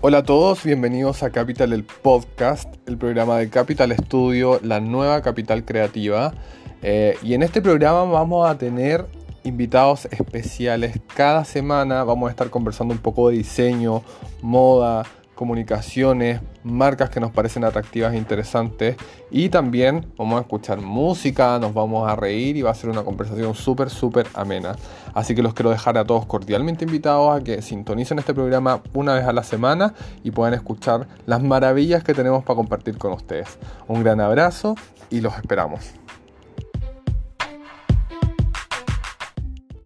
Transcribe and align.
Hola 0.00 0.18
a 0.18 0.22
todos, 0.22 0.62
bienvenidos 0.62 1.24
a 1.24 1.30
Capital 1.30 1.72
el 1.72 1.82
Podcast, 1.82 2.72
el 2.86 2.96
programa 2.96 3.36
de 3.38 3.50
Capital 3.50 3.92
Studio, 3.96 4.60
la 4.62 4.78
nueva 4.78 5.22
capital 5.22 5.64
creativa. 5.64 6.34
Eh, 6.82 7.18
y 7.20 7.34
en 7.34 7.42
este 7.42 7.60
programa 7.60 8.04
vamos 8.04 8.48
a 8.48 8.56
tener 8.56 9.06
invitados 9.42 10.06
especiales 10.12 11.00
cada 11.16 11.44
semana. 11.44 12.04
Vamos 12.04 12.28
a 12.28 12.30
estar 12.30 12.48
conversando 12.48 12.94
un 12.94 13.00
poco 13.00 13.28
de 13.28 13.38
diseño, 13.38 14.04
moda, 14.40 15.04
comunicaciones, 15.38 16.40
marcas 16.64 17.10
que 17.10 17.20
nos 17.20 17.30
parecen 17.30 17.62
atractivas 17.62 18.12
e 18.12 18.16
interesantes 18.16 18.96
y 19.30 19.50
también 19.50 20.04
vamos 20.16 20.38
a 20.38 20.40
escuchar 20.40 20.80
música, 20.80 21.60
nos 21.60 21.72
vamos 21.72 22.10
a 22.10 22.16
reír 22.16 22.56
y 22.56 22.62
va 22.62 22.72
a 22.72 22.74
ser 22.74 22.90
una 22.90 23.04
conversación 23.04 23.54
súper, 23.54 23.88
súper 23.88 24.26
amena. 24.34 24.74
Así 25.14 25.36
que 25.36 25.42
los 25.44 25.54
quiero 25.54 25.70
dejar 25.70 25.96
a 25.96 26.04
todos 26.04 26.26
cordialmente 26.26 26.84
invitados 26.84 27.40
a 27.40 27.44
que 27.44 27.62
sintonicen 27.62 28.18
este 28.18 28.34
programa 28.34 28.82
una 28.94 29.14
vez 29.14 29.26
a 29.26 29.32
la 29.32 29.44
semana 29.44 29.94
y 30.24 30.32
puedan 30.32 30.54
escuchar 30.54 31.06
las 31.24 31.40
maravillas 31.40 32.02
que 32.02 32.14
tenemos 32.14 32.42
para 32.42 32.56
compartir 32.56 32.98
con 32.98 33.12
ustedes. 33.12 33.58
Un 33.86 34.02
gran 34.02 34.20
abrazo 34.20 34.74
y 35.08 35.20
los 35.20 35.36
esperamos. 35.36 36.07